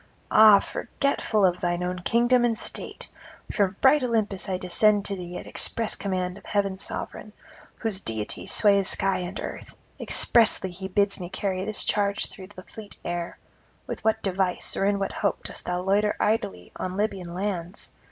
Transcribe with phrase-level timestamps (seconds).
[0.31, 3.07] ah, forgetful of thine own kingdom and state!
[3.51, 7.33] From bright Olympus I descend to thee at express command of heaven's sovereign,
[7.75, 12.63] whose deity sways sky and earth; expressly he bids me carry this charge through the
[12.63, 13.37] fleet air:
[13.85, 17.93] with what device or in what hope dost thou loiter idly on Libyan lands?